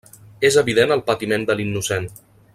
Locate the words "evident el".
0.61-1.03